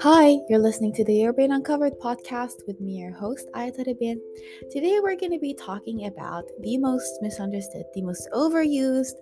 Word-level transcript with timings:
Hi, 0.00 0.38
you're 0.48 0.60
listening 0.60 0.92
to 0.92 1.04
the 1.04 1.14
Your 1.14 1.32
Brain 1.32 1.50
Uncovered 1.50 1.98
podcast 1.98 2.64
with 2.68 2.80
me, 2.80 2.98
your 2.98 3.10
host, 3.10 3.48
Ayata 3.52 3.84
Rebin. 3.88 4.20
Today, 4.70 5.00
we're 5.02 5.16
going 5.16 5.32
to 5.32 5.40
be 5.40 5.54
talking 5.54 6.06
about 6.06 6.44
the 6.60 6.78
most 6.78 7.18
misunderstood, 7.20 7.82
the 7.94 8.02
most 8.02 8.28
overused 8.32 9.16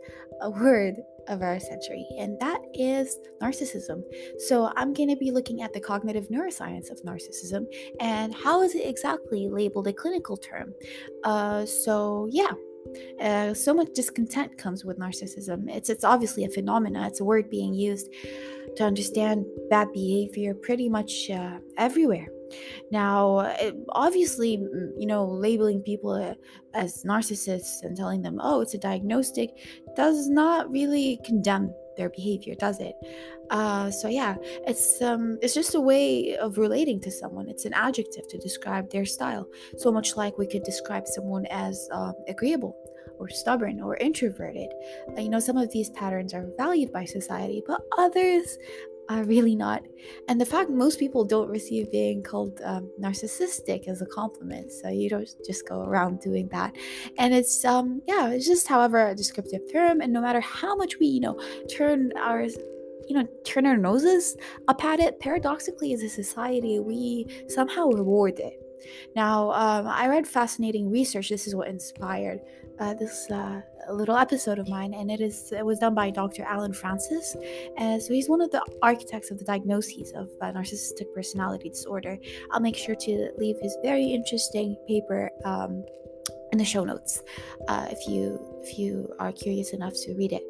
word 0.61 0.97
of 1.29 1.41
our 1.41 1.59
century, 1.61 2.07
and 2.19 2.39
that 2.41 2.61
is 2.75 3.17
narcissism. 3.41 4.03
So, 4.37 4.71
I'm 4.77 4.93
going 4.93 5.09
to 5.09 5.17
be 5.17 5.31
looking 5.31 5.63
at 5.63 5.73
the 5.73 5.81
cognitive 5.81 6.29
neuroscience 6.29 6.91
of 6.91 7.01
narcissism 7.05 7.65
and 8.01 8.35
how 8.35 8.61
is 8.61 8.75
it 8.75 8.87
exactly 8.87 9.49
labeled 9.49 9.87
a 9.87 9.95
clinical 9.95 10.37
term. 10.37 10.75
Uh, 11.25 11.65
so, 11.65 12.29
yeah. 12.31 12.53
Uh, 13.21 13.55
so 13.55 13.75
much 13.75 13.89
discontent 13.95 14.57
comes 14.59 14.85
with 14.85 14.99
narcissism. 14.99 15.69
It's 15.69 15.91
it's 15.91 16.05
obviously 16.05 16.45
a 16.45 16.49
phenomena. 16.49 17.07
It's 17.07 17.21
a 17.21 17.25
word 17.25 17.51
being 17.51 17.75
used 17.75 18.09
to 18.77 18.85
understand 18.85 19.47
bad 19.69 19.93
behavior 19.93 20.55
pretty 20.55 20.89
much 20.89 21.31
uh, 21.31 21.59
everywhere. 21.77 22.29
Now, 22.91 23.41
it, 23.61 23.77
obviously, 23.91 24.53
you 24.99 25.07
know, 25.07 25.25
labeling 25.25 25.83
people 25.83 26.13
uh, 26.13 26.35
as 26.75 27.05
narcissists 27.05 27.83
and 27.83 27.97
telling 27.97 28.23
them, 28.23 28.41
oh, 28.43 28.61
it's 28.61 28.75
a 28.75 28.79
diagnostic, 28.79 29.51
does 29.97 30.29
not 30.29 30.71
really 30.71 31.21
condemn 31.25 31.73
their 32.01 32.11
behavior, 32.11 32.55
does 32.55 32.81
it? 32.81 32.97
Uh, 33.51 33.91
so 33.91 34.09
yeah, 34.09 34.37
it's 34.67 35.03
um, 35.03 35.39
it's 35.43 35.55
just 35.55 35.75
a 35.75 35.81
way 35.81 36.37
of 36.37 36.59
relating 36.59 37.01
to 37.01 37.11
someone. 37.11 37.49
It's 37.49 37.65
an 37.65 37.75
adjective 37.75 38.27
to 38.29 38.39
describe 38.39 38.91
their 38.91 39.05
style. 39.05 39.47
So 39.77 39.93
much 39.93 40.17
like 40.17 40.39
we 40.39 40.47
could 40.47 40.63
describe 40.63 41.07
someone 41.07 41.47
as 41.47 41.89
um, 41.93 42.15
agreeable 42.29 42.75
or 43.19 43.29
stubborn 43.29 43.81
or 43.81 43.97
introverted. 43.97 44.73
You 45.17 45.29
know, 45.29 45.41
some 45.41 45.59
of 45.59 45.71
these 45.71 45.91
patterns 45.91 46.33
are 46.33 46.49
valued 46.57 46.91
by 46.91 47.05
society, 47.05 47.63
but 47.67 47.83
others 47.99 48.57
are 49.11 49.25
really 49.25 49.57
not. 49.57 49.83
And 50.29 50.41
the 50.41 50.47
fact 50.47 50.71
most 50.71 50.99
people 50.99 51.25
don't 51.25 51.49
receive 51.49 51.91
being 51.91 52.23
called 52.23 52.61
um, 52.65 52.89
narcissistic 53.01 53.89
as 53.89 54.01
a 54.01 54.07
compliment, 54.07 54.71
so 54.73 54.89
you 54.89 55.11
don't 55.11 55.29
just 55.45 55.69
go 55.69 55.81
around 55.83 56.21
doing 56.21 56.49
that. 56.49 56.77
And 57.19 57.35
it's 57.35 57.65
um 57.65 58.01
yeah, 58.07 58.31
it's 58.31 58.47
just 58.47 58.69
however 58.69 59.09
a 59.09 59.15
descriptive 59.15 59.63
term, 59.73 60.01
and 60.01 60.13
no 60.13 60.21
matter 60.21 60.41
how 60.41 60.77
much 60.77 60.99
we 61.01 61.07
you 61.07 61.21
know 61.21 61.39
turn 61.69 62.13
our 62.17 62.43
you 62.43 63.15
know 63.17 63.27
turn 63.45 63.67
our 63.67 63.77
noses 63.77 64.37
up 64.69 64.83
at 64.85 65.01
it, 65.01 65.19
paradoxically 65.19 65.93
as 65.93 66.03
a 66.03 66.09
society 66.09 66.79
we 66.79 67.27
somehow 67.49 67.89
reward 67.89 68.39
it. 68.39 68.55
Now, 69.15 69.51
um, 69.51 69.87
I 69.87 70.07
read 70.09 70.27
fascinating 70.27 70.91
research. 70.91 71.29
This 71.29 71.47
is 71.47 71.55
what 71.55 71.69
inspired 71.69 72.41
uh, 72.79 72.95
this 72.95 73.31
uh, 73.31 73.61
little 73.91 74.17
episode 74.17 74.59
of 74.59 74.69
mine, 74.69 74.95
and 74.95 75.11
it 75.11 75.21
is 75.21 75.53
it 75.53 75.65
was 75.65 75.79
done 75.79 75.95
by 75.95 76.11
Dr. 76.11 76.43
Allen 76.45 76.73
Frances. 76.73 77.37
And 77.77 78.03
so 78.03 78.13
he's 78.13 78.29
one 78.29 78.41
of 78.41 78.51
the 78.51 78.63
architects 78.83 79.31
of 79.31 79.39
the 79.39 79.45
diagnoses 79.45 80.13
of 80.13 80.29
uh, 80.41 80.53
narcissistic 80.53 81.13
personality 81.15 81.71
disorder. 81.71 82.19
I'll 82.51 82.61
make 82.61 82.77
sure 82.77 82.95
to 82.95 83.31
leave 83.39 83.57
his 83.61 83.77
very 83.83 84.07
interesting 84.07 84.77
paper. 84.87 85.31
Um, 85.45 85.85
in 86.53 86.59
the 86.59 86.65
show 86.65 86.85
notes 86.85 87.23
uh, 87.69 87.87
if 87.91 88.09
you 88.09 88.39
if 88.63 88.79
you 88.79 89.09
are 89.19 89.33
curious 89.33 89.73
enough 89.73 89.95
to 89.95 90.15
read 90.15 90.33
it 90.33 90.43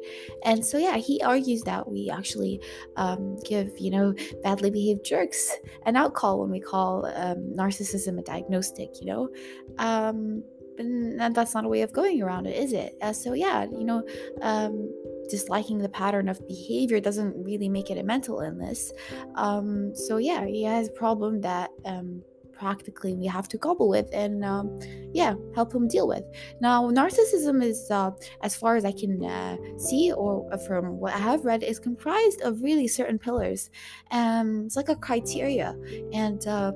and 0.43 0.65
so 0.65 0.77
yeah 0.77 0.97
he 0.97 1.21
argues 1.21 1.61
that 1.61 1.87
we 1.87 2.09
actually 2.09 2.59
um, 2.97 3.37
give 3.47 3.69
you 3.77 3.91
know 3.91 4.13
badly 4.43 4.71
behaved 4.71 5.05
jerks 5.05 5.55
an 5.85 5.95
outcall 5.95 6.39
when 6.39 6.49
we 6.49 6.59
call 6.59 7.05
um, 7.15 7.53
narcissism 7.55 8.19
a 8.19 8.23
diagnostic 8.23 8.89
you 8.99 9.05
know 9.05 9.29
um, 9.77 10.43
and 10.85 11.35
that's 11.35 11.53
not 11.53 11.65
a 11.65 11.67
way 11.67 11.81
of 11.81 11.91
going 11.93 12.21
around 12.21 12.45
it 12.45 12.55
is 12.57 12.73
it? 12.73 12.95
Uh, 13.01 13.13
so 13.13 13.33
yeah 13.33 13.65
you 13.65 13.83
know 13.83 14.03
um, 14.41 14.91
disliking 15.29 15.77
the 15.79 15.89
pattern 15.89 16.27
of 16.27 16.45
behavior 16.47 16.99
doesn't 16.99 17.33
really 17.43 17.69
make 17.69 17.89
it 17.89 17.97
a 17.97 18.03
mental 18.03 18.41
illness. 18.41 18.91
Um, 19.35 19.95
so 19.95 20.17
yeah 20.17 20.45
he 20.45 20.63
has 20.63 20.87
a 20.89 20.91
problem 20.91 21.41
that 21.41 21.69
um, 21.85 22.23
practically 22.51 23.15
we 23.15 23.25
have 23.25 23.47
to 23.47 23.57
couple 23.57 23.89
with 23.89 24.07
and 24.13 24.45
um, 24.45 24.77
yeah 25.13 25.33
help 25.55 25.73
him 25.73 25.87
deal 25.87 26.07
with. 26.07 26.23
Now 26.61 26.89
narcissism 26.91 27.63
is 27.63 27.89
uh, 27.89 28.11
as 28.43 28.55
far 28.55 28.75
as 28.75 28.85
i 28.85 28.91
can 28.91 29.23
uh, 29.23 29.57
see 29.77 30.11
or 30.11 30.47
from 30.67 30.99
what 30.99 31.13
i 31.13 31.17
have 31.17 31.45
read 31.45 31.63
is 31.63 31.79
comprised 31.79 32.41
of 32.41 32.61
really 32.61 32.87
certain 32.87 33.17
pillars. 33.17 33.69
Um, 34.11 34.65
it's 34.65 34.75
like 34.75 34.89
a 34.89 34.95
criteria 34.95 35.75
and 36.13 36.45
uh, 36.47 36.73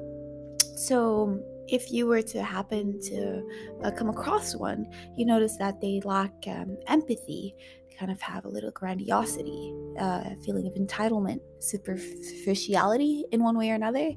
so 0.75 1.39
if 1.67 1.91
you 1.91 2.07
were 2.07 2.21
to 2.21 2.43
happen 2.43 2.99
to 3.01 3.43
uh, 3.83 3.91
come 3.91 4.09
across 4.09 4.55
one, 4.55 4.85
you 5.15 5.25
notice 5.25 5.57
that 5.57 5.81
they 5.81 6.01
lack 6.03 6.31
um, 6.47 6.77
empathy, 6.87 7.55
kind 7.97 8.11
of 8.11 8.21
have 8.21 8.45
a 8.45 8.49
little 8.49 8.71
grandiosity, 8.71 9.73
uh, 9.99 10.31
feeling 10.45 10.67
of 10.67 10.73
entitlement, 10.75 11.39
superficiality 11.59 13.25
in 13.31 13.41
one 13.41 13.57
way 13.57 13.71
or 13.71 13.75
another. 13.75 14.11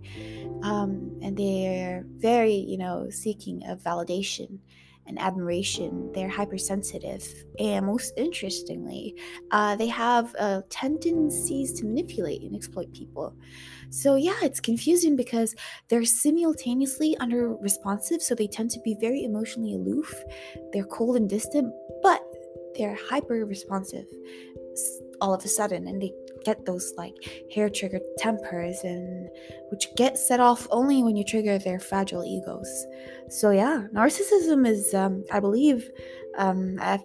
Um, 0.62 1.18
and 1.22 1.36
they're 1.36 2.04
very, 2.16 2.54
you 2.54 2.78
know, 2.78 3.08
seeking 3.10 3.62
of 3.66 3.80
validation 3.82 4.58
and 5.08 5.18
admiration. 5.18 6.12
They're 6.12 6.28
hypersensitive. 6.28 7.26
And 7.58 7.86
most 7.86 8.12
interestingly, 8.16 9.16
uh, 9.50 9.76
they 9.76 9.88
have 9.88 10.34
uh, 10.38 10.62
tendencies 10.70 11.72
to 11.74 11.84
manipulate 11.84 12.42
and 12.42 12.54
exploit 12.54 12.92
people. 12.92 13.34
So, 13.90 14.16
yeah, 14.16 14.36
it's 14.42 14.60
confusing 14.60 15.16
because 15.16 15.54
they're 15.88 16.04
simultaneously 16.04 17.16
under 17.18 17.54
responsive, 17.56 18.22
so 18.22 18.34
they 18.34 18.46
tend 18.46 18.70
to 18.72 18.80
be 18.80 18.96
very 19.00 19.24
emotionally 19.24 19.74
aloof. 19.74 20.14
They're 20.72 20.84
cold 20.84 21.16
and 21.16 21.28
distant, 21.28 21.72
but 22.02 22.22
they're 22.76 22.98
hyper 23.10 23.44
responsive 23.44 24.06
all 25.20 25.34
of 25.34 25.44
a 25.44 25.48
sudden 25.48 25.86
and 25.86 26.00
they 26.00 26.12
get 26.44 26.64
those 26.64 26.92
like 26.96 27.14
hair 27.52 27.68
triggered 27.68 28.02
tempers 28.18 28.80
and 28.84 29.28
which 29.70 29.88
get 29.96 30.16
set 30.16 30.40
off 30.40 30.66
only 30.70 31.02
when 31.02 31.16
you 31.16 31.24
trigger 31.24 31.58
their 31.58 31.80
fragile 31.80 32.24
egos 32.24 32.86
so 33.28 33.50
yeah 33.50 33.84
narcissism 33.92 34.66
is 34.66 34.94
um, 34.94 35.24
i 35.32 35.40
believe 35.40 35.90
um, 36.36 36.78
a 36.80 37.00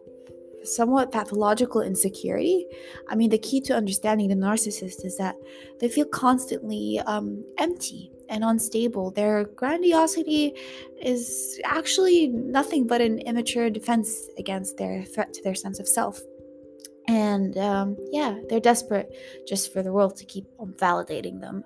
somewhat 0.63 1.11
pathological 1.11 1.81
insecurity 1.81 2.65
i 3.09 3.15
mean 3.15 3.29
the 3.29 3.37
key 3.37 3.59
to 3.59 3.75
understanding 3.75 4.29
the 4.29 4.35
narcissist 4.35 5.03
is 5.03 5.17
that 5.17 5.35
they 5.79 5.89
feel 5.89 6.05
constantly 6.05 6.99
um, 7.05 7.43
empty 7.57 8.13
and 8.29 8.43
unstable. 8.43 9.11
Their 9.11 9.45
grandiosity 9.45 10.53
is 11.01 11.59
actually 11.63 12.27
nothing 12.29 12.87
but 12.87 12.99
an 12.99 13.19
immature 13.19 13.69
defense 13.69 14.27
against 14.37 14.77
their 14.77 15.03
threat 15.03 15.33
to 15.33 15.43
their 15.43 15.55
sense 15.55 15.79
of 15.79 15.87
self. 15.87 16.19
And 17.07 17.57
um, 17.57 17.97
yeah, 18.11 18.37
they're 18.47 18.61
desperate 18.61 19.13
just 19.45 19.73
for 19.73 19.83
the 19.83 19.91
world 19.91 20.15
to 20.17 20.25
keep 20.25 20.45
on 20.57 20.73
validating 20.73 21.41
them. 21.41 21.63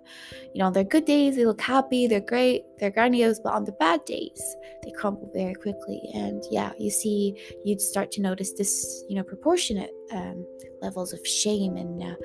You 0.53 0.63
know, 0.63 0.71
they're 0.71 0.83
good 0.83 1.05
days, 1.05 1.35
they 1.35 1.45
look 1.45 1.61
happy, 1.61 2.07
they're 2.07 2.19
great, 2.19 2.63
they're 2.79 2.91
grandiose, 2.91 3.39
but 3.39 3.53
on 3.53 3.63
the 3.63 3.73
bad 3.73 4.03
days, 4.05 4.55
they 4.83 4.91
crumble 4.91 5.29
very 5.33 5.53
quickly. 5.53 6.01
And 6.15 6.43
yeah, 6.49 6.71
you 6.79 6.89
see, 6.89 7.35
you'd 7.63 7.81
start 7.81 8.11
to 8.13 8.21
notice 8.21 8.53
this, 8.53 9.03
you 9.07 9.15
know, 9.15 9.23
proportionate 9.23 9.91
um, 10.11 10.43
levels 10.81 11.13
of 11.13 11.25
shame 11.25 11.77
and 11.77 12.01
uh, 12.01 12.15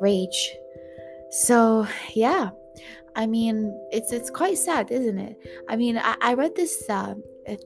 rage. 0.00 0.56
So 1.30 1.86
yeah, 2.14 2.50
I 3.14 3.26
mean, 3.26 3.72
it's 3.92 4.12
it's 4.12 4.30
quite 4.30 4.58
sad, 4.58 4.90
isn't 4.90 5.18
it? 5.18 5.36
I 5.68 5.76
mean, 5.76 5.98
I, 5.98 6.16
I 6.20 6.34
read 6.34 6.54
this 6.56 6.84
uh, 6.88 7.14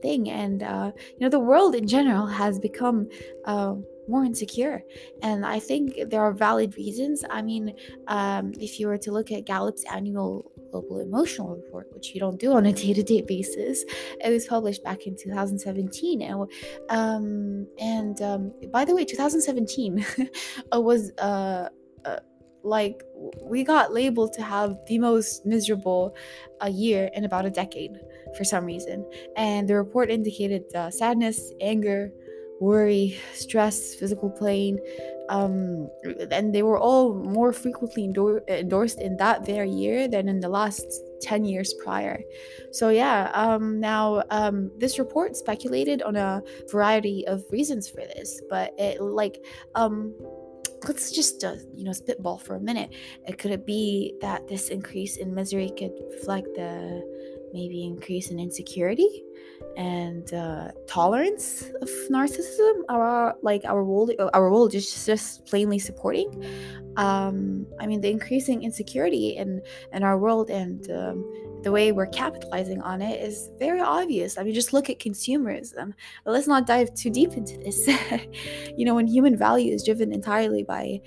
thing, 0.01 0.29
and 0.29 0.63
uh, 0.63 0.91
you 0.95 1.19
know, 1.19 1.29
the 1.29 1.39
world 1.39 1.75
in 1.75 1.87
general 1.87 2.25
has 2.25 2.59
become 2.59 3.07
uh, 3.45 3.75
more 4.07 4.23
insecure, 4.23 4.83
and 5.21 5.45
I 5.45 5.59
think 5.59 6.09
there 6.09 6.21
are 6.21 6.33
valid 6.33 6.75
reasons. 6.75 7.23
I 7.29 7.41
mean, 7.41 7.75
um, 8.07 8.53
if 8.59 8.79
you 8.79 8.87
were 8.87 8.97
to 8.99 9.11
look 9.11 9.31
at 9.31 9.45
Gallup's 9.45 9.83
annual 9.91 10.51
global 10.71 10.99
emotional 10.99 11.55
report, 11.55 11.87
which 11.93 12.13
you 12.13 12.19
don't 12.19 12.39
do 12.39 12.53
on 12.53 12.65
a 12.65 12.73
day-to-day 12.83 13.21
basis, 13.21 13.83
it 14.23 14.29
was 14.29 14.45
published 14.45 14.83
back 14.83 15.05
in 15.05 15.15
2017, 15.15 16.21
and 16.21 16.49
um, 16.89 17.67
and 17.79 18.21
um, 18.21 18.53
by 18.71 18.85
the 18.85 18.95
way, 18.95 19.05
2017 19.05 20.05
was 20.73 21.11
uh, 21.19 21.69
uh 22.05 22.19
like 22.63 23.03
we 23.41 23.63
got 23.63 23.93
labeled 23.93 24.31
to 24.33 24.41
have 24.41 24.77
the 24.87 24.97
most 24.97 25.45
miserable 25.45 26.15
uh, 26.63 26.67
year 26.67 27.09
in 27.13 27.25
about 27.25 27.45
a 27.45 27.49
decade 27.49 27.91
for 28.37 28.43
some 28.43 28.65
reason 28.65 29.05
and 29.35 29.67
the 29.67 29.75
report 29.75 30.09
indicated 30.09 30.63
uh, 30.73 30.89
sadness 30.89 31.51
anger 31.59 32.09
worry 32.63 33.19
stress 33.33 33.93
physical 33.95 34.29
pain 34.29 34.79
um, 35.29 35.89
and 36.31 36.53
they 36.53 36.63
were 36.63 36.79
all 36.79 37.13
more 37.13 37.51
frequently 37.53 38.03
endor- 38.03 38.43
endorsed 38.47 38.99
in 38.99 39.17
that 39.17 39.45
very 39.45 39.69
year 39.69 40.07
than 40.07 40.27
in 40.27 40.39
the 40.39 40.49
last 40.49 40.85
10 41.21 41.45
years 41.45 41.73
prior. 41.83 42.21
So 42.71 42.89
yeah 42.89 43.31
um, 43.33 43.79
now 43.79 44.23
um, 44.29 44.71
this 44.77 44.99
report 44.99 45.35
speculated 45.35 46.01
on 46.01 46.15
a 46.15 46.41
variety 46.71 47.25
of 47.27 47.43
reasons 47.51 47.89
for 47.89 48.01
this 48.01 48.41
but 48.49 48.73
it 48.77 49.01
like 49.01 49.43
um 49.75 50.13
let's 50.87 51.11
just 51.11 51.43
uh, 51.43 51.55
you 51.73 51.83
know 51.83 51.93
spitball 51.93 52.37
for 52.37 52.55
a 52.55 52.59
minute. 52.59 52.93
Uh, 53.27 53.33
could 53.37 53.51
it 53.51 53.65
be 53.65 54.15
that 54.21 54.47
this 54.47 54.69
increase 54.69 55.17
in 55.17 55.33
misery 55.33 55.71
could 55.77 55.93
reflect 56.11 56.47
the 56.55 57.01
maybe 57.53 57.83
increase 57.83 58.31
in 58.31 58.39
insecurity 58.39 59.23
and 59.77 60.33
uh, 60.33 60.71
tolerance 60.87 61.63
of 61.81 61.89
narcissism 62.09 62.83
our 62.89 63.35
like 63.41 63.65
our 63.65 63.83
world 63.83 64.11
our 64.33 64.51
world 64.51 64.73
is 64.75 65.05
just 65.05 65.45
plainly 65.45 65.79
supporting. 65.79 66.29
Um 66.95 67.65
i 67.79 67.87
mean 67.87 68.01
the 68.01 68.11
increasing 68.11 68.61
insecurity 68.61 69.29
in 69.29 69.61
in 69.93 70.03
our 70.03 70.17
world 70.17 70.51
and 70.51 70.91
um, 70.91 71.25
the 71.63 71.71
way 71.71 71.91
we're 71.91 72.07
capitalizing 72.07 72.81
on 72.81 73.01
it 73.01 73.21
is 73.21 73.49
very 73.57 73.81
obvious. 73.81 74.37
I 74.37 74.43
mean 74.43 74.53
just 74.53 74.73
look 74.73 74.89
at 74.89 74.99
consumerism. 74.99 75.93
But 76.23 76.31
let's 76.31 76.47
not 76.47 76.67
dive 76.67 76.93
too 76.93 77.09
deep 77.09 77.33
into 77.33 77.57
this. 77.57 77.87
You 78.77 78.85
know 78.85 78.95
when 78.95 79.07
human 79.07 79.37
value 79.37 79.73
is 79.73 79.83
driven 79.83 80.11
entirely 80.11 80.63
by 80.63 80.99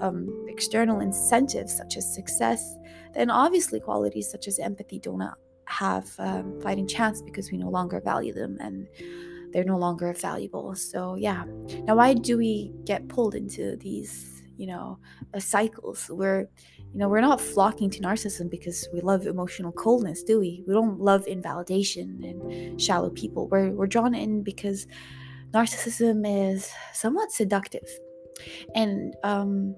um, 0.00 0.28
external 0.48 1.00
incentives 1.00 1.76
such 1.76 1.96
as 1.96 2.14
success 2.14 2.76
then 3.14 3.30
obviously 3.30 3.78
qualities 3.80 4.30
such 4.30 4.48
as 4.48 4.58
empathy 4.58 4.98
do 4.98 5.16
not 5.16 5.38
have 5.72 6.10
um, 6.18 6.60
fighting 6.60 6.86
chance 6.86 7.22
because 7.22 7.50
we 7.50 7.58
no 7.58 7.70
longer 7.70 8.00
value 8.00 8.32
them 8.32 8.58
and 8.60 8.86
they're 9.52 9.64
no 9.64 9.78
longer 9.78 10.12
valuable. 10.12 10.74
So 10.74 11.14
yeah. 11.16 11.44
Now, 11.84 11.96
why 11.96 12.14
do 12.14 12.36
we 12.36 12.72
get 12.84 13.08
pulled 13.08 13.34
into 13.34 13.76
these, 13.76 14.42
you 14.56 14.66
know, 14.66 14.98
uh, 15.34 15.40
cycles 15.40 16.08
where, 16.08 16.48
you 16.92 16.98
know, 16.98 17.08
we're 17.08 17.20
not 17.20 17.40
flocking 17.40 17.90
to 17.90 18.00
narcissism 18.00 18.50
because 18.50 18.86
we 18.92 19.00
love 19.00 19.26
emotional 19.26 19.72
coldness, 19.72 20.22
do 20.22 20.38
we? 20.38 20.62
We 20.66 20.74
don't 20.74 21.00
love 21.00 21.26
invalidation 21.26 22.22
and 22.22 22.80
shallow 22.80 23.10
people. 23.10 23.48
We're 23.48 23.70
we're 23.70 23.86
drawn 23.86 24.14
in 24.14 24.42
because 24.42 24.86
narcissism 25.52 26.24
is 26.26 26.70
somewhat 26.92 27.32
seductive, 27.32 27.88
and 28.74 29.14
um, 29.22 29.74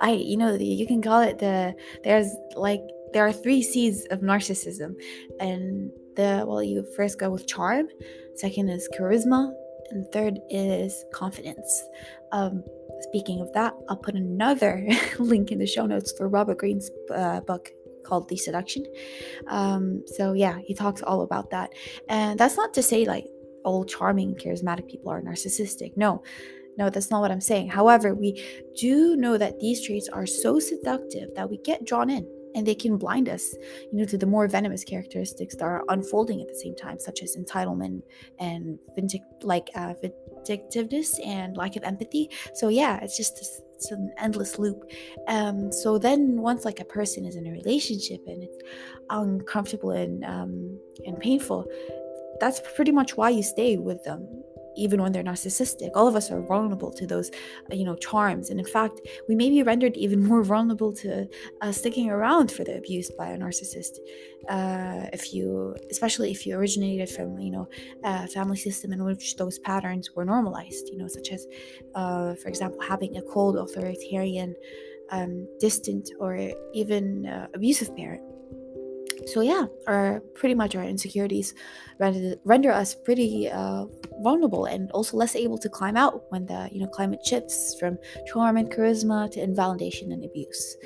I, 0.00 0.12
you 0.12 0.36
know, 0.36 0.54
you 0.54 0.86
can 0.86 1.02
call 1.02 1.22
it 1.22 1.38
the 1.38 1.74
there's 2.04 2.30
like 2.54 2.82
there 3.12 3.26
are 3.26 3.32
three 3.32 3.62
C's 3.62 4.06
of 4.10 4.20
narcissism, 4.20 4.94
and 5.40 5.90
the 6.16 6.44
well, 6.46 6.62
you 6.62 6.84
first 6.96 7.18
go 7.18 7.30
with 7.30 7.46
charm, 7.46 7.88
second 8.36 8.68
is 8.68 8.88
charisma, 8.98 9.52
and 9.90 10.06
third 10.12 10.38
is 10.50 11.04
confidence. 11.12 11.82
Um, 12.32 12.62
speaking 13.00 13.40
of 13.40 13.52
that, 13.52 13.74
I'll 13.88 13.96
put 13.96 14.14
another 14.14 14.86
link 15.18 15.50
in 15.50 15.58
the 15.58 15.66
show 15.66 15.86
notes 15.86 16.12
for 16.16 16.28
Robert 16.28 16.58
Greene's 16.58 16.90
uh, 17.14 17.40
book 17.40 17.70
called 18.04 18.28
The 18.28 18.36
Seduction. 18.36 18.84
Um, 19.48 20.02
so 20.06 20.32
yeah, 20.32 20.58
he 20.64 20.74
talks 20.74 21.02
all 21.02 21.22
about 21.22 21.50
that, 21.50 21.70
and 22.08 22.38
that's 22.38 22.56
not 22.56 22.74
to 22.74 22.82
say 22.82 23.04
like 23.04 23.26
all 23.64 23.84
charming, 23.84 24.34
charismatic 24.34 24.88
people 24.88 25.10
are 25.10 25.22
narcissistic. 25.22 25.96
No, 25.96 26.22
no, 26.76 26.90
that's 26.90 27.10
not 27.10 27.20
what 27.20 27.30
I'm 27.30 27.40
saying. 27.40 27.68
However, 27.68 28.14
we 28.14 28.44
do 28.76 29.16
know 29.16 29.36
that 29.36 29.58
these 29.60 29.84
traits 29.84 30.08
are 30.08 30.26
so 30.26 30.58
seductive 30.58 31.34
that 31.34 31.50
we 31.50 31.58
get 31.58 31.84
drawn 31.84 32.08
in 32.08 32.26
and 32.54 32.66
they 32.66 32.74
can 32.74 32.96
blind 32.96 33.28
us 33.28 33.54
you 33.92 33.98
know 33.98 34.04
to 34.04 34.18
the 34.18 34.26
more 34.26 34.46
venomous 34.48 34.84
characteristics 34.84 35.54
that 35.56 35.64
are 35.64 35.84
unfolding 35.88 36.40
at 36.40 36.48
the 36.48 36.54
same 36.54 36.74
time 36.74 36.98
such 36.98 37.22
as 37.22 37.36
entitlement 37.36 38.02
and 38.38 38.78
vindic- 38.96 39.22
like 39.42 39.68
uh, 39.74 39.94
vindictiveness 40.00 41.18
and 41.24 41.56
lack 41.56 41.76
of 41.76 41.82
empathy. 41.84 42.30
So 42.54 42.68
yeah 42.68 42.98
it's 43.02 43.16
just 43.16 43.38
it's 43.74 43.90
an 43.90 44.12
endless 44.18 44.58
loop. 44.58 44.90
Um 45.28 45.70
so 45.72 45.98
then 45.98 46.40
once 46.40 46.64
like 46.64 46.80
a 46.80 46.84
person 46.84 47.24
is 47.24 47.36
in 47.36 47.46
a 47.46 47.52
relationship 47.52 48.20
and 48.26 48.42
it's 48.42 48.58
uncomfortable 49.10 49.90
and 49.90 50.24
um 50.24 50.78
and 51.06 51.18
painful 51.18 51.66
that's 52.40 52.60
pretty 52.76 52.92
much 52.92 53.16
why 53.16 53.30
you 53.30 53.42
stay 53.42 53.76
with 53.76 54.02
them 54.04 54.26
even 54.78 55.02
when 55.02 55.12
they're 55.12 55.24
narcissistic. 55.24 55.90
All 55.94 56.06
of 56.06 56.16
us 56.16 56.30
are 56.30 56.40
vulnerable 56.40 56.90
to 56.92 57.06
those, 57.06 57.30
uh, 57.70 57.74
you 57.74 57.84
know, 57.84 57.96
charms. 57.96 58.50
And 58.50 58.58
in 58.58 58.66
fact, 58.66 59.00
we 59.28 59.34
may 59.34 59.50
be 59.50 59.62
rendered 59.62 59.96
even 59.96 60.24
more 60.24 60.42
vulnerable 60.42 60.92
to 60.94 61.28
uh, 61.60 61.72
sticking 61.72 62.10
around 62.10 62.50
for 62.52 62.64
the 62.64 62.76
abuse 62.76 63.10
by 63.10 63.28
a 63.30 63.38
narcissist. 63.38 63.98
Uh, 64.48 65.06
if 65.12 65.34
you, 65.34 65.74
especially 65.90 66.30
if 66.30 66.46
you 66.46 66.56
originated 66.56 67.08
from, 67.10 67.38
you 67.38 67.50
know, 67.50 67.68
a 68.04 68.28
family 68.28 68.56
system 68.56 68.92
in 68.92 69.04
which 69.04 69.36
those 69.36 69.58
patterns 69.58 70.14
were 70.14 70.24
normalized, 70.24 70.88
you 70.88 70.98
know, 70.98 71.08
such 71.08 71.30
as, 71.30 71.46
uh, 71.94 72.34
for 72.36 72.48
example, 72.48 72.80
having 72.80 73.16
a 73.16 73.22
cold, 73.22 73.56
authoritarian, 73.56 74.54
um, 75.10 75.48
distant, 75.58 76.10
or 76.20 76.50
even 76.74 77.26
uh, 77.26 77.46
abusive 77.54 77.94
parent 77.96 78.22
so 79.32 79.40
yeah 79.40 79.66
our 79.86 80.20
pretty 80.34 80.54
much 80.54 80.74
our 80.74 80.84
insecurities 80.84 81.54
render, 81.98 82.36
render 82.44 82.70
us 82.70 82.94
pretty 82.94 83.50
uh, 83.50 83.84
vulnerable 84.20 84.64
and 84.66 84.90
also 84.92 85.16
less 85.16 85.36
able 85.36 85.58
to 85.58 85.68
climb 85.68 85.96
out 85.96 86.30
when 86.30 86.46
the 86.46 86.68
you 86.72 86.80
know 86.80 86.86
climate 86.86 87.24
shifts 87.24 87.76
from 87.78 87.98
charm 88.26 88.56
and 88.56 88.70
charisma 88.70 89.30
to 89.30 89.40
invalidation 89.40 90.12
and 90.12 90.24
abuse. 90.24 90.76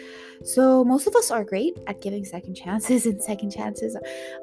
So 0.45 0.85
most 0.85 1.07
of 1.07 1.15
us 1.15 1.31
are 1.31 1.45
great 1.45 1.79
at 1.87 2.01
giving 2.01 2.25
second 2.25 2.55
chances 2.55 3.07
and 3.11 3.23
second 3.23 3.51
chances 3.51 3.97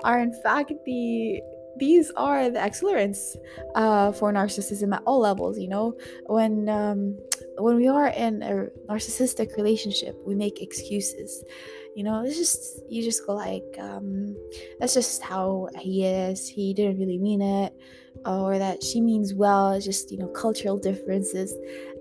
are 0.04 0.20
in 0.20 0.34
fact 0.44 0.72
the 0.86 1.42
these 1.78 2.12
are 2.18 2.50
the 2.50 2.60
accelerants 2.60 3.38
uh, 3.76 4.12
for 4.12 4.34
narcissism 4.34 4.94
at 4.94 5.02
all 5.06 5.20
levels 5.20 5.58
you 5.58 5.70
know? 5.70 5.96
When 6.26 6.68
um, 6.70 7.18
when 7.58 7.76
we 7.76 7.88
are 7.88 8.08
in 8.08 8.42
a 8.44 8.68
narcissistic 8.92 9.56
relationship 9.56 10.16
we 10.26 10.36
make 10.36 10.62
excuses 10.62 11.44
you 12.00 12.06
know 12.06 12.24
it's 12.24 12.38
just 12.38 12.82
you 12.90 13.04
just 13.04 13.26
go 13.28 13.34
like 13.36 13.68
um 13.80 14.34
that's 14.80 14.94
just 14.94 15.22
how 15.22 15.68
he 15.80 16.06
is. 16.06 16.48
He 16.48 16.74
didn't 16.74 16.98
really 16.98 17.18
mean 17.18 17.42
it 17.42 17.74
or 18.26 18.58
that 18.58 18.82
she 18.84 19.02
means 19.02 19.34
well. 19.34 19.74
It's 19.74 19.86
just 19.86 20.10
you 20.12 20.18
know 20.18 20.30
cultural 20.30 20.78
differences. 20.80 21.54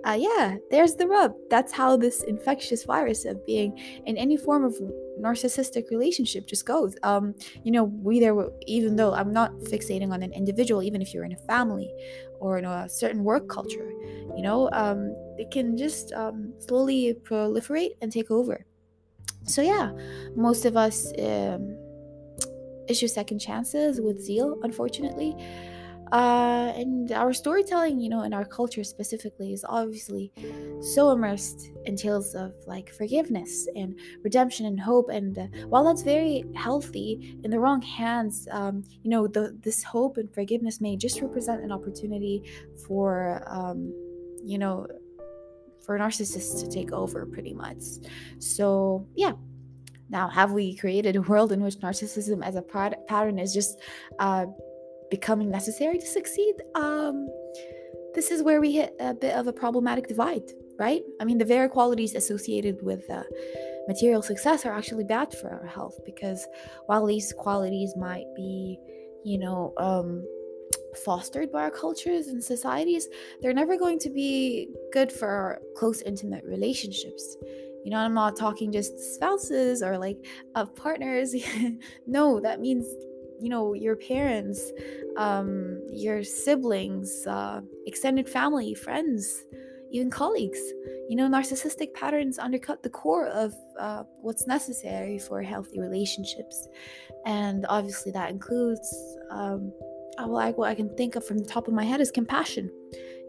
Uh 0.04 0.16
yeah 0.20 0.56
there's 0.70 0.94
the 0.94 1.08
rub. 1.08 1.32
That's 1.50 1.72
how 1.72 1.96
this 1.96 2.22
infectious 2.22 2.84
virus 2.84 3.24
of 3.24 3.44
being 3.44 3.76
in 4.06 4.16
any 4.16 4.36
form 4.36 4.64
of 4.64 4.74
narcissistic 5.20 5.90
relationship 5.90 6.46
just 6.46 6.64
goes. 6.64 6.94
Um 7.02 7.34
you 7.64 7.72
know 7.72 7.84
we 7.84 8.20
there 8.20 8.36
even 8.68 8.94
though 8.96 9.14
i'm 9.14 9.32
not 9.32 9.50
fixating 9.72 10.12
on 10.12 10.22
an 10.22 10.32
individual 10.32 10.82
even 10.82 11.02
if 11.02 11.12
you're 11.12 11.24
in 11.24 11.32
a 11.32 11.42
family 11.52 11.90
or 12.40 12.58
in 12.58 12.64
a 12.64 12.88
certain 12.88 13.24
work 13.24 13.48
culture 13.48 13.90
you 14.36 14.42
know 14.42 14.70
um 14.72 15.00
it 15.38 15.50
can 15.50 15.76
just 15.76 16.12
um 16.12 16.52
slowly 16.60 17.14
proliferate 17.28 17.90
and 18.00 18.12
take 18.12 18.30
over 18.30 18.64
so 19.44 19.62
yeah 19.62 19.92
most 20.34 20.64
of 20.64 20.76
us 20.76 21.12
um, 21.18 21.76
issue 22.88 23.08
second 23.08 23.38
chances 23.38 24.00
with 24.00 24.20
zeal 24.20 24.58
unfortunately. 24.62 25.36
Uh, 26.10 26.72
and 26.74 27.12
our 27.12 27.34
storytelling 27.34 28.00
you 28.00 28.08
know 28.08 28.22
in 28.22 28.32
our 28.32 28.46
culture 28.46 28.82
specifically 28.82 29.52
is 29.52 29.62
obviously 29.68 30.32
so 30.80 31.10
immersed 31.10 31.70
in 31.84 31.96
tales 31.96 32.34
of 32.34 32.54
like 32.66 32.88
forgiveness 32.88 33.68
and 33.76 33.94
redemption 34.24 34.64
and 34.64 34.80
hope. 34.80 35.10
And 35.10 35.38
uh, 35.38 35.48
while 35.68 35.84
that's 35.84 36.00
very 36.00 36.44
healthy 36.54 37.38
in 37.44 37.50
the 37.50 37.60
wrong 37.60 37.82
hands 37.82 38.48
um, 38.52 38.84
you 39.02 39.10
know 39.10 39.26
the, 39.26 39.54
this 39.60 39.82
hope 39.82 40.16
and 40.16 40.32
forgiveness 40.32 40.80
may 40.80 40.96
just 40.96 41.20
represent 41.20 41.62
an 41.62 41.72
opportunity 41.72 42.42
for 42.86 43.44
um, 43.46 43.92
you 44.42 44.56
know 44.56 44.86
for 45.88 45.98
narcissists 45.98 46.60
to 46.60 46.68
take 46.68 46.92
over 46.92 47.24
pretty 47.24 47.54
much. 47.54 47.78
So, 48.40 49.08
yeah. 49.16 49.32
Now, 50.10 50.28
have 50.28 50.52
we 50.52 50.76
created 50.76 51.16
a 51.16 51.22
world 51.22 51.50
in 51.50 51.62
which 51.62 51.76
narcissism 51.76 52.44
as 52.44 52.56
a 52.56 52.62
pattern 52.62 53.38
is 53.38 53.54
just 53.54 53.80
uh, 54.18 54.44
becoming 55.10 55.50
necessary 55.50 55.96
to 55.96 56.06
succeed? 56.06 56.56
Um, 56.74 57.26
this 58.14 58.30
is 58.30 58.42
where 58.42 58.60
we 58.60 58.72
hit 58.72 58.94
a 59.00 59.14
bit 59.14 59.34
of 59.34 59.46
a 59.46 59.52
problematic 59.52 60.08
divide, 60.08 60.50
right? 60.78 61.00
I 61.22 61.24
mean, 61.24 61.38
the 61.38 61.46
very 61.46 61.70
qualities 61.70 62.14
associated 62.14 62.82
with 62.82 63.08
uh, 63.10 63.22
material 63.86 64.20
success 64.20 64.66
are 64.66 64.72
actually 64.72 65.04
bad 65.04 65.32
for 65.32 65.48
our 65.48 65.66
health 65.66 65.98
because 66.04 66.46
while 66.84 67.06
these 67.06 67.32
qualities 67.32 67.94
might 67.96 68.26
be, 68.36 68.78
you 69.24 69.38
know, 69.38 69.72
um, 69.78 70.22
fostered 71.04 71.50
by 71.52 71.62
our 71.62 71.70
cultures 71.70 72.28
and 72.28 72.42
societies, 72.42 73.08
they're 73.40 73.54
never 73.54 73.76
going 73.76 73.98
to 74.00 74.10
be 74.10 74.68
good 74.92 75.10
for 75.10 75.60
close, 75.76 76.02
intimate 76.02 76.44
relationships. 76.44 77.36
You 77.84 77.90
know, 77.92 77.98
I'm 77.98 78.14
not 78.14 78.36
talking 78.36 78.72
just 78.72 79.14
spouses 79.14 79.82
or 79.82 79.98
like 79.98 80.18
uh, 80.54 80.66
partners. 80.66 81.34
no, 82.06 82.40
that 82.40 82.60
means 82.60 82.86
you 83.40 83.48
know 83.48 83.74
your 83.74 83.96
parents, 83.96 84.72
um, 85.16 85.80
your 85.90 86.22
siblings, 86.22 87.26
uh, 87.26 87.60
extended 87.86 88.28
family, 88.28 88.74
friends, 88.74 89.44
even 89.90 90.10
colleagues. 90.10 90.58
You 91.08 91.16
know, 91.16 91.28
narcissistic 91.28 91.94
patterns 91.94 92.38
undercut 92.38 92.82
the 92.82 92.90
core 92.90 93.28
of 93.28 93.54
uh, 93.78 94.02
what's 94.20 94.46
necessary 94.46 95.18
for 95.18 95.40
healthy 95.42 95.80
relationships, 95.80 96.68
and 97.24 97.64
obviously 97.68 98.12
that 98.12 98.30
includes 98.30 99.16
um, 99.30 99.72
like 100.26 100.58
what 100.58 100.68
I 100.68 100.74
can 100.74 100.94
think 100.96 101.16
of 101.16 101.26
from 101.26 101.38
the 101.38 101.44
top 101.44 101.68
of 101.68 101.74
my 101.74 101.84
head 101.84 102.00
is 102.00 102.10
compassion. 102.10 102.70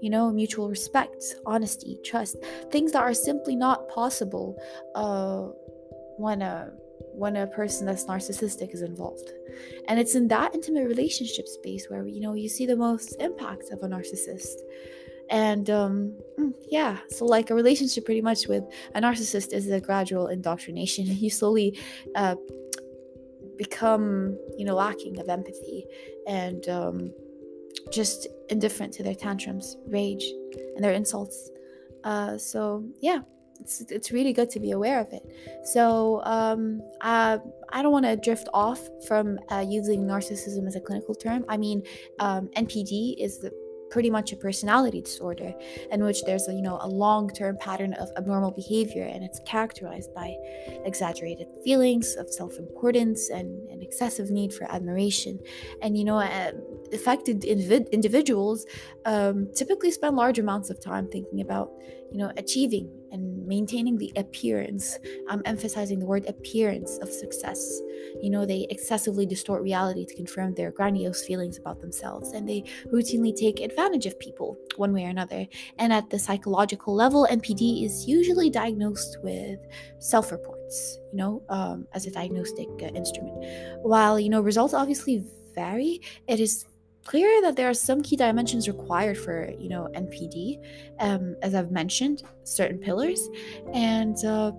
You 0.02 0.10
know, 0.10 0.32
mutual 0.32 0.70
respect, 0.70 1.36
honesty, 1.46 2.00
trust, 2.06 2.38
things 2.72 2.94
that 2.94 3.02
are 3.02 3.14
simply 3.14 3.56
not 3.56 3.90
possible 3.90 4.58
uh, 4.96 5.50
when 6.18 6.42
a 6.42 6.72
when 7.14 7.36
a 7.36 7.48
person 7.48 7.86
that's 7.86 8.06
narcissistic 8.06 8.74
is 8.74 8.82
involved. 8.82 9.32
And 9.88 10.00
it's 10.00 10.16
in 10.16 10.28
that 10.30 10.56
intimate 10.56 10.88
relationship 10.88 11.48
space 11.48 11.90
where 11.90 12.08
you 12.08 12.22
know 12.22 12.34
you 12.34 12.48
see 12.48 12.66
the 12.66 12.78
most 12.78 13.16
impact 13.20 13.72
of 13.72 13.84
a 13.84 13.88
narcissist. 13.88 14.56
And 15.30 15.70
um, 15.70 16.18
mm, 16.40 16.54
yeah, 16.70 16.98
so 17.10 17.26
like 17.26 17.50
a 17.50 17.56
relationship 17.56 18.06
pretty 18.06 18.22
much 18.22 18.48
with 18.48 18.64
a 18.96 19.02
narcissist 19.02 19.54
is 19.54 19.70
a 19.70 19.80
gradual 19.80 20.28
indoctrination. 20.28 21.06
You 21.24 21.30
slowly 21.30 21.78
uh, 22.16 22.36
become, 23.60 24.40
you 24.58 24.66
know, 24.66 24.74
lacking 24.74 25.20
of 25.20 25.28
empathy 25.28 25.86
and 26.26 26.68
um, 26.70 27.14
just 27.92 28.26
indifferent 28.50 28.94
to 28.94 29.04
their 29.04 29.14
tantrums, 29.14 29.76
rage, 29.88 30.26
and 30.76 30.84
their 30.84 30.94
insults. 30.94 31.52
Uh, 32.06 32.38
so 32.38 32.84
yeah, 33.02 33.20
it's 33.60 33.82
it's 33.90 34.12
really 34.12 34.32
good 34.32 34.50
to 34.52 34.60
be 34.62 34.72
aware 34.72 35.02
of 35.02 35.12
it. 35.12 35.24
So 35.66 36.24
um, 36.24 36.82
I 37.02 37.40
I 37.72 37.82
don't 37.84 37.92
want 37.92 38.06
to 38.06 38.16
drift 38.16 38.48
off 38.54 38.80
from 39.06 39.38
uh, 39.52 39.66
using 39.68 40.06
narcissism 40.06 40.66
as 40.66 40.76
a 40.78 40.80
clinical 40.80 41.14
term. 41.14 41.44
I 41.50 41.58
mean, 41.58 41.84
um, 42.20 42.50
NPD 42.56 43.16
is 43.20 43.40
the 43.40 43.52
pretty 43.90 44.10
much 44.10 44.32
a 44.32 44.36
personality 44.36 45.02
disorder 45.02 45.54
in 45.92 46.04
which 46.04 46.24
there's 46.26 46.48
a 46.48 46.54
you 46.54 46.62
know 46.62 46.78
a 46.82 46.88
long-term 46.88 47.58
pattern 47.60 47.94
of 47.94 48.10
abnormal 48.18 48.52
behavior 48.52 49.04
and 49.04 49.24
it's 49.24 49.40
characterized 49.46 50.14
by 50.14 50.36
exaggerated 50.86 51.48
feelings 51.64 52.16
of 52.16 52.30
self-importance 52.32 53.30
and 53.30 53.68
an 53.70 53.82
excessive 53.82 54.30
need 54.30 54.54
for 54.54 54.72
admiration. 54.72 55.40
And 55.82 55.98
you 55.98 56.04
know 56.04 56.18
uh, 56.18 56.52
affected 56.94 57.42
individ- 57.42 57.92
individuals 57.92 58.66
um, 59.06 59.50
typically 59.56 59.92
spend 59.92 60.16
large 60.16 60.40
amounts 60.40 60.70
of 60.70 60.80
time 60.80 61.08
thinking 61.08 61.42
about 61.42 61.72
you 62.12 62.18
know 62.18 62.32
achieving 62.38 62.90
and 63.12 63.46
maintaining 63.48 63.98
the 63.98 64.12
appearance 64.16 64.98
i'm 65.30 65.42
emphasizing 65.46 66.00
the 66.00 66.06
word 66.06 66.26
appearance 66.28 66.98
of 67.00 67.12
success. 67.12 67.82
You 68.22 68.30
know 68.30 68.46
they 68.46 68.66
excessively 68.70 69.26
distort 69.26 69.62
reality 69.62 70.06
to 70.06 70.16
confirm 70.16 70.54
their 70.54 70.72
grandiose 70.72 71.26
feelings 71.26 71.58
about 71.58 71.82
themselves 71.82 72.32
and 72.32 72.48
they 72.48 72.64
routinely 72.94 73.36
take 73.36 73.60
advantage 73.60 74.06
of 74.06 74.18
people 74.20 74.58
one 74.78 74.94
way 74.94 75.06
or 75.06 75.10
another. 75.10 75.46
And 75.78 75.92
at 75.92 76.10
the 76.10 76.20
psychological 76.20 76.96
level 76.96 77.28
npd 77.30 77.84
is 77.86 78.08
usually 78.08 78.50
diagnosed 78.50 79.18
with 79.24 79.60
self-reports 80.00 81.00
you 81.12 81.18
know 81.18 81.44
um, 81.50 81.88
as 81.94 82.06
a 82.06 82.12
diagnostic 82.12 82.70
uh, 82.82 82.88
instrument. 82.88 83.36
While 83.82 84.20
you 84.20 84.30
know 84.30 84.42
results 84.42 84.74
obviously 84.74 85.24
vary 85.54 86.02
it 86.28 86.40
is 86.40 86.66
clear 87.06 87.42
that 87.42 87.56
there 87.56 87.70
are 87.70 87.74
some 87.74 88.02
key 88.02 88.16
dimensions 88.16 88.68
required 88.68 89.18
for 89.18 89.50
you 89.60 89.70
know 89.70 89.88
npd 89.96 90.58
um, 91.00 91.36
as 91.42 91.56
i've 91.56 91.72
mentioned 91.72 92.24
certain 92.44 92.78
pillars. 92.78 93.30
And 93.74 94.18
uh, 94.26 94.52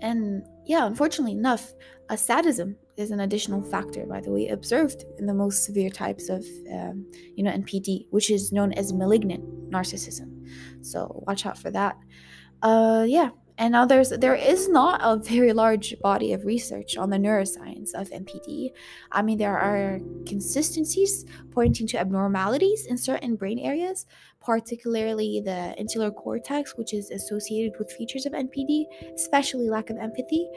and 0.00 0.44
yeah 0.66 0.86
unfortunately 0.86 1.32
enough 1.32 1.72
a 2.10 2.16
sadism 2.16 2.76
is 2.96 3.10
an 3.10 3.20
additional 3.20 3.62
factor 3.62 4.04
by 4.06 4.20
the 4.20 4.30
way 4.30 4.48
observed 4.48 5.04
in 5.18 5.26
the 5.26 5.34
most 5.34 5.64
severe 5.64 5.90
types 5.90 6.28
of 6.28 6.44
um, 6.72 7.06
you 7.36 7.42
know 7.42 7.50
npd 7.50 8.06
which 8.10 8.30
is 8.30 8.52
known 8.52 8.72
as 8.74 8.92
malignant 8.92 9.42
narcissism. 9.70 10.28
So 10.82 11.22
watch 11.26 11.46
out 11.46 11.58
for 11.58 11.70
that. 11.70 11.96
Uh 12.62 13.04
yeah 13.08 13.30
and 13.62 13.70
now 13.70 13.86
there's 13.86 14.10
there 14.10 14.34
is 14.34 14.68
not 14.68 15.00
a 15.04 15.16
very 15.16 15.52
large 15.52 15.96
body 16.00 16.32
of 16.32 16.44
research 16.44 16.96
on 16.96 17.10
the 17.10 17.16
neuroscience 17.16 17.94
of 17.94 18.10
NPD. 18.10 18.72
I 19.12 19.22
mean, 19.22 19.38
there 19.38 19.56
are 19.56 20.00
consistencies 20.26 21.24
pointing 21.52 21.86
to 21.88 21.98
abnormalities 21.98 22.86
in 22.86 22.98
certain 22.98 23.36
brain 23.36 23.60
areas, 23.60 24.04
particularly 24.44 25.42
the 25.44 25.76
insular 25.78 26.10
cortex, 26.10 26.76
which 26.76 26.92
is 26.92 27.12
associated 27.12 27.78
with 27.78 27.92
features 27.92 28.26
of 28.26 28.32
NPD, 28.32 28.86
especially 29.14 29.68
lack 29.68 29.90
of 29.90 29.96
empathy. 29.96 30.48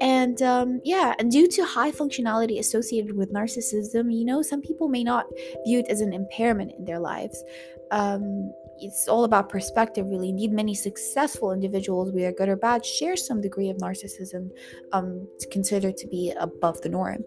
And 0.00 0.40
um, 0.40 0.80
yeah, 0.84 1.14
and 1.18 1.32
due 1.32 1.48
to 1.48 1.64
high 1.64 1.90
functionality 1.90 2.60
associated 2.60 3.16
with 3.16 3.32
narcissism, 3.32 4.16
you 4.16 4.24
know, 4.24 4.42
some 4.42 4.62
people 4.62 4.86
may 4.86 5.02
not 5.02 5.26
view 5.66 5.80
it 5.80 5.88
as 5.88 6.00
an 6.00 6.12
impairment 6.12 6.70
in 6.78 6.84
their 6.84 7.00
lives. 7.00 7.42
Um, 7.90 8.52
it's 8.80 9.08
all 9.08 9.24
about 9.24 9.48
perspective 9.48 10.06
really. 10.06 10.30
Indeed 10.30 10.52
many 10.52 10.74
successful 10.74 11.52
individuals 11.52 12.12
whether 12.12 12.32
good 12.32 12.48
or 12.48 12.56
bad 12.56 12.84
share 12.84 13.16
some 13.16 13.40
degree 13.40 13.70
of 13.70 13.76
narcissism 13.78 14.50
um 14.92 15.26
considered 15.50 15.96
to 15.98 16.06
be 16.08 16.32
above 16.38 16.80
the 16.82 16.88
norm. 16.88 17.24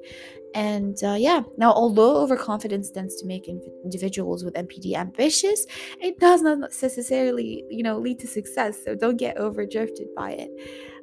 And 0.54 1.02
uh, 1.04 1.18
yeah 1.18 1.42
now 1.58 1.74
although 1.74 2.18
overconfidence 2.18 2.92
tends 2.92 3.16
to 3.18 3.26
make 3.26 3.48
individuals 3.48 4.44
with 4.44 4.54
npd 4.56 4.96
ambitious 4.96 5.66
it 6.02 6.20
does 6.20 6.42
not 6.42 6.60
necessarily 6.60 7.64
you 7.70 7.84
know 7.84 7.98
lead 7.98 8.20
to 8.20 8.28
success 8.28 8.84
so 8.84 8.96
don't 8.96 9.18
get 9.18 9.38
overdrifted 9.38 10.08
by 10.16 10.32
it. 10.32 10.52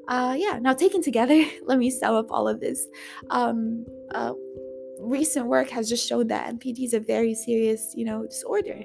Uh 0.08 0.34
yeah 0.38 0.58
now 0.60 0.72
taken 0.72 1.02
together 1.02 1.44
let 1.62 1.78
me 1.78 1.90
sum 1.90 2.14
up 2.14 2.30
all 2.30 2.48
of 2.48 2.60
this. 2.60 2.86
Um 3.30 3.84
uh 4.14 4.32
recent 5.04 5.46
work 5.46 5.70
has 5.70 5.88
just 5.88 6.08
shown 6.08 6.28
that 6.28 6.54
NPD 6.54 6.84
is 6.84 6.94
a 6.94 7.00
very 7.00 7.34
serious, 7.34 7.92
you 7.96 8.04
know, 8.04 8.26
disorder, 8.26 8.84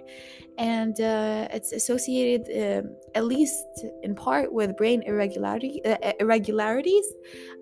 and 0.58 1.00
uh, 1.00 1.48
it's 1.52 1.72
associated, 1.72 2.44
um, 2.86 2.96
at 3.16 3.26
least 3.26 3.66
in 4.04 4.14
part, 4.14 4.52
with 4.52 4.76
brain 4.76 5.02
irregularity, 5.04 5.82
uh, 5.86 5.98
uh, 6.04 6.12
irregularities, 6.20 7.06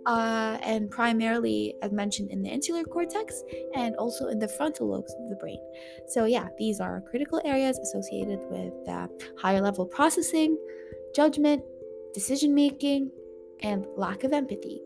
uh, 0.08 0.58
and 0.64 0.90
primarily, 0.90 1.76
as 1.84 1.92
mentioned, 1.92 2.32
in 2.32 2.42
the 2.42 2.50
insular 2.50 2.84
cortex 2.84 3.44
and 3.76 3.96
also 3.98 4.28
in 4.30 4.40
the 4.40 4.48
frontal 4.48 4.90
lobes 4.90 5.14
of 5.20 5.30
the 5.30 5.36
brain. 5.36 5.60
So, 6.08 6.26
yeah, 6.26 6.48
these 6.58 6.80
are 6.80 7.02
critical 7.10 7.40
areas 7.46 7.78
associated 7.78 8.40
with 8.50 8.74
uh, 8.90 9.08
higher 9.40 9.62
level 9.62 9.86
processing, 9.86 10.58
judgment, 11.16 11.64
decision 12.14 12.56
making, 12.56 13.12
and 13.62 13.86
lack 13.96 14.24
of 14.24 14.34
empathy. 14.34 14.82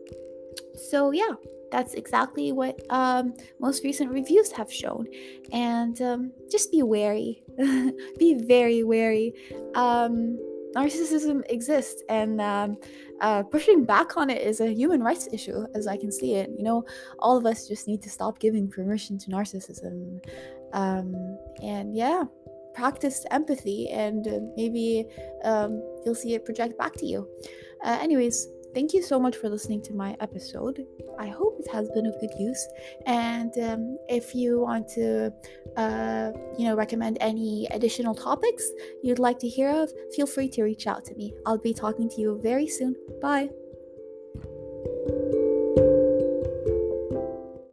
So, 0.90 1.10
yeah, 1.10 1.34
that's 1.70 1.94
exactly 1.94 2.52
what 2.52 2.80
um, 2.90 3.34
most 3.58 3.82
recent 3.82 4.10
reviews 4.10 4.52
have 4.52 4.72
shown. 4.72 5.06
And 5.52 6.00
um, 6.02 6.32
just 6.50 6.70
be 6.70 6.82
wary, 6.82 7.42
be 8.18 8.34
very 8.34 8.84
wary. 8.84 9.32
Um, 9.74 10.38
narcissism 10.76 11.42
exists, 11.50 12.02
and 12.08 12.40
um, 12.40 12.76
uh, 13.20 13.42
pushing 13.42 13.84
back 13.84 14.16
on 14.16 14.30
it 14.30 14.42
is 14.42 14.60
a 14.60 14.72
human 14.72 15.02
rights 15.02 15.28
issue, 15.32 15.66
as 15.74 15.86
I 15.86 15.96
can 15.96 16.10
see 16.12 16.34
it. 16.34 16.50
You 16.56 16.64
know, 16.64 16.84
all 17.18 17.36
of 17.36 17.46
us 17.46 17.68
just 17.68 17.88
need 17.88 18.02
to 18.02 18.10
stop 18.10 18.38
giving 18.38 18.68
permission 18.68 19.18
to 19.18 19.30
narcissism. 19.30 20.20
Um, 20.72 21.38
and 21.62 21.94
yeah, 21.94 22.24
practice 22.74 23.24
empathy, 23.30 23.88
and 23.90 24.26
uh, 24.26 24.40
maybe 24.56 25.06
um, 25.44 25.82
you'll 26.04 26.14
see 26.14 26.34
it 26.34 26.44
project 26.44 26.78
back 26.78 26.94
to 26.96 27.06
you. 27.06 27.28
Uh, 27.84 27.98
anyways, 28.00 28.46
thank 28.74 28.92
you 28.92 29.02
so 29.02 29.18
much 29.18 29.36
for 29.36 29.48
listening 29.48 29.82
to 29.82 29.94
my 29.94 30.16
episode. 30.20 30.84
I 31.18 31.28
hope 31.28 31.58
it 31.60 31.70
has 31.70 31.88
been 31.90 32.06
of 32.06 32.18
good 32.20 32.32
use. 32.38 32.66
And 33.06 33.52
um, 33.58 33.98
if 34.08 34.34
you 34.34 34.60
want 34.60 34.88
to, 34.94 35.32
uh, 35.76 36.32
you 36.58 36.66
know, 36.66 36.74
recommend 36.74 37.18
any 37.20 37.66
additional 37.70 38.14
topics 38.14 38.64
you'd 39.02 39.18
like 39.18 39.38
to 39.40 39.48
hear 39.48 39.70
of, 39.70 39.90
feel 40.14 40.26
free 40.26 40.48
to 40.50 40.62
reach 40.62 40.86
out 40.86 41.04
to 41.06 41.14
me. 41.14 41.32
I'll 41.46 41.58
be 41.58 41.74
talking 41.74 42.08
to 42.10 42.20
you 42.20 42.40
very 42.42 42.66
soon. 42.66 42.96
Bye. 43.20 43.50